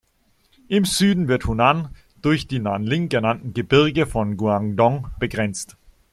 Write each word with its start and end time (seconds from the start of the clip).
Im 0.67 0.85
Süden 0.85 1.27
wird 1.27 1.45
Hunan 1.45 1.89
durch 2.23 2.47
die 2.47 2.57
Nan 2.57 2.81
Ling 2.85 3.07
genannten 3.09 3.53
Gebirge 3.53 4.07
von 4.07 4.35
Guangdong 4.35 5.11
begrenzt. 5.19 5.77